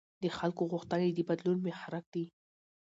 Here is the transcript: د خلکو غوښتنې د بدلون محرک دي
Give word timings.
د 0.23 0.25
خلکو 0.37 0.63
غوښتنې 0.71 1.09
د 1.13 1.19
بدلون 1.29 1.57
محرک 1.65 2.05
دي 2.13 2.25